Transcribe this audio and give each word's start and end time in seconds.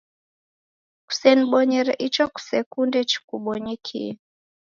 Kusenibonyere 1.07 1.93
icho 2.07 2.25
kusekunde 2.33 2.99
chikubonyekie. 3.09 4.09